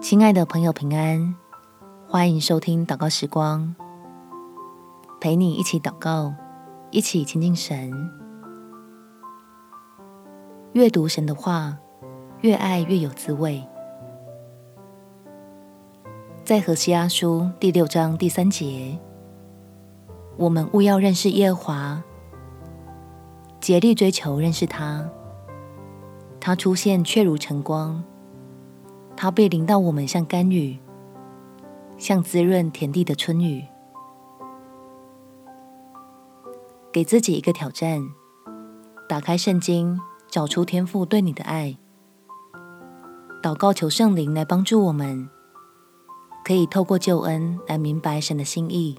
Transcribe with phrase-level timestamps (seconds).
[0.00, 1.34] 亲爱的朋友，平安！
[2.08, 3.76] 欢迎收听祷告时光，
[5.20, 6.32] 陪你一起祷告，
[6.90, 7.92] 一起亲近神。
[10.72, 11.76] 越读神的话，
[12.40, 13.62] 越爱越有滋味。
[16.44, 18.98] 在何西阿书第六章第三节，
[20.38, 22.02] 我们务要认识耶和华，
[23.60, 25.06] 竭力追求认识他。
[26.40, 28.02] 他出现却如晨光，
[29.22, 30.78] 他被淋到我们像甘雨，
[31.98, 33.62] 像滋润田地的春雨。
[36.90, 38.00] 给自己一个挑战，
[39.06, 41.76] 打开圣经，找出天父对你的爱，
[43.42, 45.28] 祷告求圣灵来帮助我们，
[46.42, 48.96] 可以透过救恩来明白神的心意，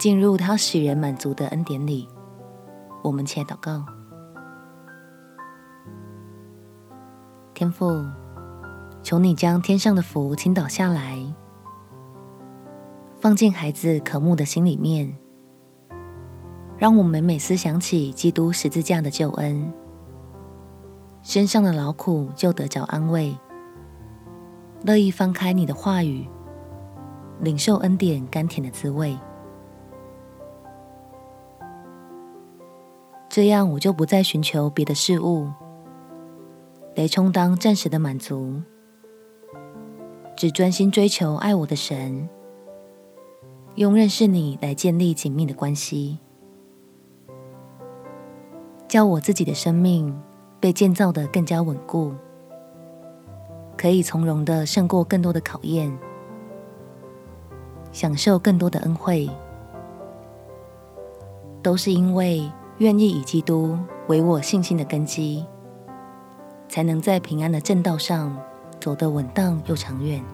[0.00, 2.08] 进入他使人满足的恩典里。
[3.02, 3.84] 我们且祷告。
[7.52, 8.02] 天父，
[9.08, 11.18] 求你将天上的福倾倒下来，
[13.18, 15.16] 放进孩子渴慕的心里面，
[16.76, 19.72] 让我们每思想起基督十字架的救恩，
[21.22, 23.34] 身上的劳苦就得着安慰，
[24.84, 26.28] 乐意翻开你的话语，
[27.40, 29.18] 领受恩典甘甜的滋味。
[33.30, 35.48] 这样，我就不再寻求别的事物。
[36.94, 38.60] 来充当暂时的满足，
[40.38, 42.28] 只专心追求爱我的神，
[43.74, 46.20] 用认识你来建立紧密的关系，
[48.86, 50.16] 叫我自己的生命
[50.60, 52.14] 被建造得更加稳固，
[53.76, 55.92] 可以从容地胜过更多的考验，
[57.90, 59.28] 享受更多的恩惠，
[61.60, 65.44] 都是因为愿意以基督为我信心的根基。
[66.68, 68.40] 才能在平安的正道上
[68.88, 70.24] 走得稳当又长远。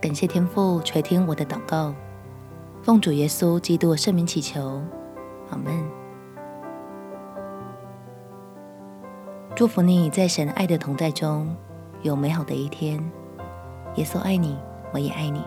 [0.00, 1.94] 感谢天父垂听我的祷告，
[2.82, 4.80] 奉主耶稣基督圣名祈求，
[5.50, 5.86] 阿门。
[9.54, 11.54] 祝福你在神爱的同在中
[12.00, 12.98] 有美好的一天。
[13.96, 14.56] 耶稣爱你，
[14.94, 15.44] 我也爱你。